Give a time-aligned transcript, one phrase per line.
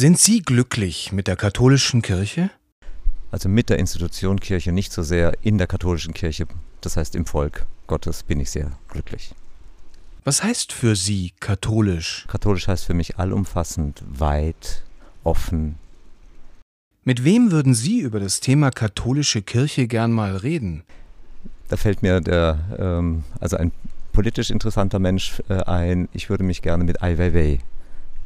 [0.00, 2.48] Sind Sie glücklich mit der katholischen Kirche?
[3.30, 6.46] Also mit der Institution Kirche nicht so sehr in der katholischen Kirche,
[6.80, 9.34] das heißt im Volk Gottes bin ich sehr glücklich.
[10.24, 12.24] Was heißt für Sie katholisch?
[12.28, 14.84] Katholisch heißt für mich allumfassend, weit,
[15.22, 15.74] offen.
[17.04, 20.82] Mit wem würden Sie über das Thema katholische Kirche gern mal reden?
[21.68, 23.70] Da fällt mir der, ähm, also ein
[24.14, 26.08] politisch interessanter Mensch äh, ein.
[26.14, 27.60] Ich würde mich gerne mit Ai Weiwei,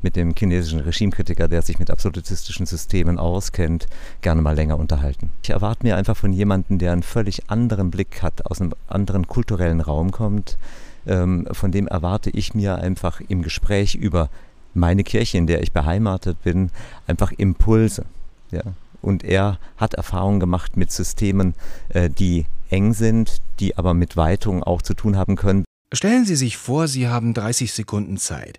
[0.04, 3.86] mit dem chinesischen Regimekritiker, der sich mit absolutistischen Systemen auskennt,
[4.20, 5.30] gerne mal länger unterhalten.
[5.42, 9.26] Ich erwarte mir einfach von jemandem, der einen völlig anderen Blick hat, aus einem anderen
[9.26, 10.58] kulturellen Raum kommt.
[11.06, 14.30] Ähm, von dem erwarte ich mir einfach im Gespräch über
[14.74, 16.70] meine Kirche, in der ich beheimatet bin,
[17.06, 18.04] einfach Impulse.
[18.50, 18.62] Ja.
[19.00, 21.54] Und er hat Erfahrungen gemacht mit Systemen,
[21.88, 25.64] äh, die eng sind, die aber mit Weitung auch zu tun haben können.
[25.92, 28.58] Stellen Sie sich vor, Sie haben 30 Sekunden Zeit.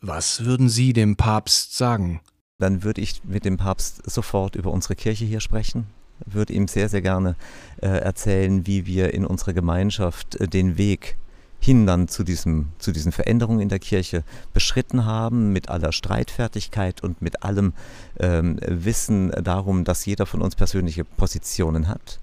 [0.00, 2.20] Was würden Sie dem Papst sagen?
[2.58, 5.86] Dann würde ich mit dem Papst sofort über unsere Kirche hier sprechen,
[6.24, 7.34] würde ihm sehr, sehr gerne
[7.80, 11.16] äh, erzählen, wie wir in unserer Gemeinschaft äh, den Weg
[11.60, 17.02] hin dann zu, diesem, zu diesen Veränderungen in der Kirche beschritten haben, mit aller Streitfertigkeit
[17.02, 17.72] und mit allem
[18.20, 22.20] ähm, Wissen darum, dass jeder von uns persönliche Positionen hat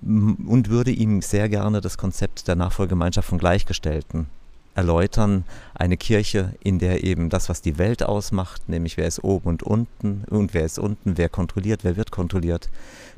[0.00, 4.28] und würde ihm sehr gerne das Konzept der Nachfolgemeinschaft von Gleichgestellten
[4.74, 5.44] erläutern.
[5.74, 9.62] Eine Kirche, in der eben das, was die Welt ausmacht, nämlich wer ist oben und
[9.62, 12.70] unten und wer ist unten, wer kontrolliert, wer wird kontrolliert,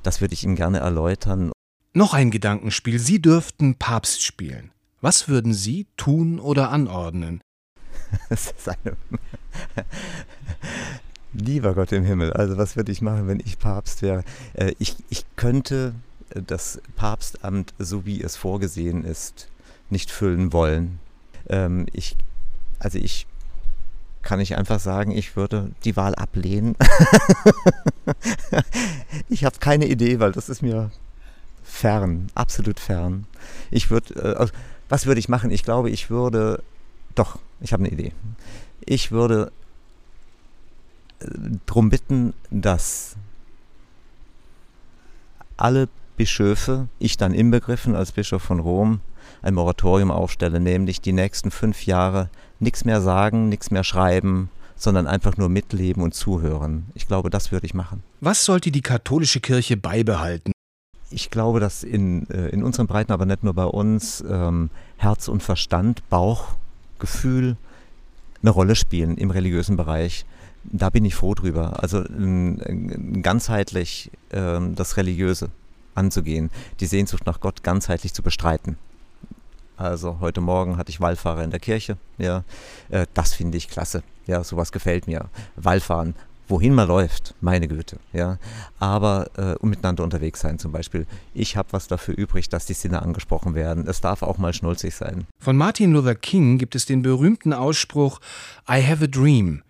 [0.02, 1.52] das würde ich ihm gerne erläutern.
[1.92, 2.98] Noch ein Gedankenspiel.
[2.98, 4.72] Sie dürften Papst spielen.
[5.00, 7.40] Was würden Sie tun oder anordnen?
[8.28, 8.96] das ist eine
[11.32, 14.22] Lieber Gott im Himmel, also was würde ich machen, wenn ich Papst wäre?
[14.52, 15.94] Äh, ich, ich könnte
[16.30, 19.48] das Papstamt, so wie es vorgesehen ist,
[19.90, 21.00] nicht füllen wollen.
[21.48, 22.16] Ähm, ich,
[22.78, 23.26] also ich
[24.22, 26.76] kann ich einfach sagen, ich würde die Wahl ablehnen.
[29.28, 30.90] ich habe keine Idee, weil das ist mir
[31.62, 33.26] fern, absolut fern.
[33.70, 34.52] Ich würde, äh, also,
[34.88, 35.50] was würde ich machen?
[35.50, 36.62] Ich glaube, ich würde,
[37.14, 38.12] doch, ich habe eine Idee.
[38.84, 39.52] Ich würde
[41.20, 41.26] äh,
[41.66, 43.16] darum bitten, dass
[45.56, 49.00] alle Bischöfe, ich dann inbegriffen als Bischof von Rom,
[49.42, 52.30] ein Moratorium aufstelle, nämlich die nächsten fünf Jahre
[52.60, 56.86] nichts mehr sagen, nichts mehr schreiben, sondern einfach nur mitleben und zuhören.
[56.94, 58.02] Ich glaube, das würde ich machen.
[58.20, 60.52] Was sollte die katholische Kirche beibehalten?
[61.10, 65.28] Ich glaube, dass in, äh, in unseren Breiten, aber nicht nur bei uns, ähm, Herz
[65.28, 67.56] und Verstand, Bauchgefühl
[68.42, 70.26] eine Rolle spielen im religiösen Bereich.
[70.64, 71.82] Da bin ich froh drüber.
[71.82, 72.04] Also
[73.22, 75.50] ganzheitlich äh, das Religiöse
[75.94, 76.50] anzugehen,
[76.80, 78.76] die Sehnsucht nach Gott ganzheitlich zu bestreiten.
[79.76, 81.96] Also heute Morgen hatte ich Wallfahrer in der Kirche.
[82.18, 82.44] Ja,
[82.90, 84.02] äh, das finde ich klasse.
[84.26, 85.28] Ja, sowas gefällt mir.
[85.56, 86.14] Wallfahren,
[86.46, 87.98] wohin man läuft, meine Güte.
[88.12, 88.38] Ja,
[88.78, 91.06] aber äh, um miteinander unterwegs sein zum Beispiel.
[91.34, 93.86] Ich habe was dafür übrig, dass die Sinne angesprochen werden.
[93.88, 95.26] Es darf auch mal schnulzig sein.
[95.40, 98.20] Von Martin Luther King gibt es den berühmten Ausspruch
[98.68, 99.62] I have a dream.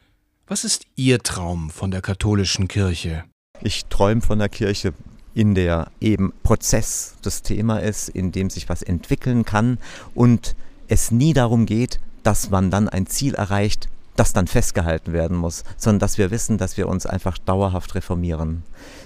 [0.46, 3.24] Was ist Ihr Traum von der katholischen Kirche?
[3.62, 4.92] Ich träume von der Kirche
[5.34, 9.78] in der eben Prozess das Thema ist, in dem sich was entwickeln kann
[10.15, 10.55] und
[10.89, 15.65] es nie darum geht, dass man dann ein Ziel erreicht, das dann festgehalten werden muss,
[15.77, 18.62] sondern dass wir wissen, dass wir uns einfach dauerhaft reformieren.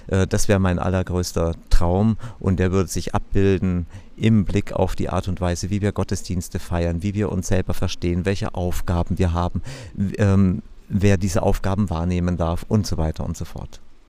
[0.07, 5.09] Äh, das wäre mein allergrößter Traum und der würde sich abbilden im Blick auf die
[5.09, 9.33] Art und Weise, wie wir Gottesdienste feiern, wie wir uns selber verstehen, welche Aufgaben wir
[9.33, 9.63] haben,
[10.19, 13.81] ähm, wer diese Aufgaben wahrnehmen darf und so weiter und so fort.